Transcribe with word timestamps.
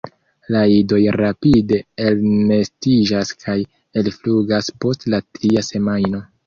La 0.53 0.61
idoj 0.75 1.01
rapide 1.23 1.79
elnestiĝas 2.07 3.35
kaj 3.45 3.59
ekflugas 4.05 4.75
post 4.85 5.11
la 5.15 5.25
tria 5.35 5.71
semajno. 5.75 6.29